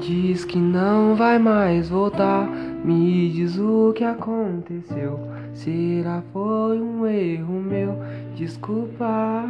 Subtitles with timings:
[0.00, 2.48] Diz que não vai mais voltar.
[2.82, 5.20] Me diz o que aconteceu.
[5.52, 7.96] Será foi um erro meu?
[8.34, 9.44] Desculpa.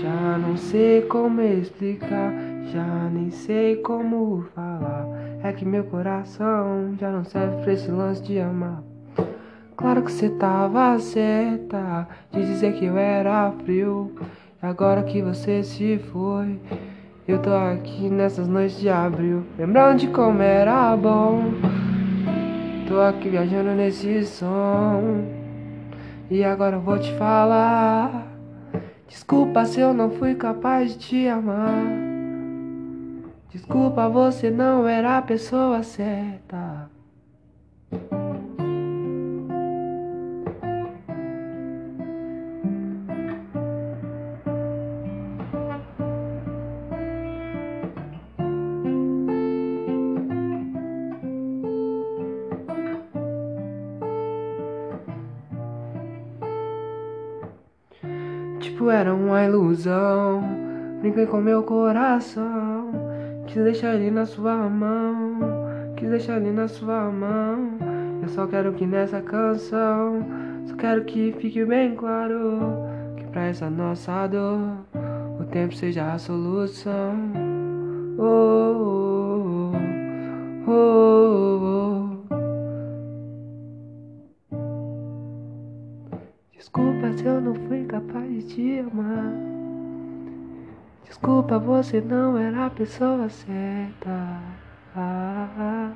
[0.00, 2.32] Já não sei como explicar,
[2.70, 5.06] já nem sei como falar.
[5.42, 8.82] É que meu coração já não serve pra esse lance de amar.
[9.74, 14.12] Claro que você tava certa de dizer que eu era frio.
[14.62, 16.58] E agora que você se foi,
[17.28, 19.44] eu tô aqui nessas noites de abril.
[19.58, 21.52] Lembrando de como era bom.
[22.88, 25.26] Tô aqui viajando nesse som.
[26.30, 28.26] E agora eu vou te falar.
[29.06, 31.84] Desculpa se eu não fui capaz de te amar.
[33.50, 36.88] Desculpa, você não era a pessoa certa.
[58.60, 60.42] Tipo, era uma ilusão.
[61.00, 62.90] Brinquei com meu coração.
[63.46, 65.38] Quis deixar ele na sua mão.
[65.96, 67.78] Quis deixar ele na sua mão.
[68.20, 70.26] Eu só quero que nessa canção.
[70.66, 72.58] Só quero que fique bem claro.
[73.16, 74.60] Que pra essa nossa dor.
[75.40, 77.14] O tempo seja a solução.
[78.18, 79.72] Oh,
[80.66, 81.98] oh, oh, oh.
[86.56, 89.32] Desculpa se eu não fui capaz te amar.
[91.04, 94.10] Desculpa, você não era a pessoa certa.
[94.96, 95.92] Ah, ah.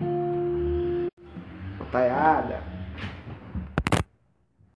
[1.90, 2.71] Taiada.